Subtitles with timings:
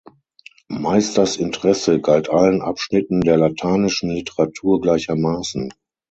[0.67, 5.71] Meisters Interesse galt allen Abschnitten der lateinischen Literatur gleichermaßen.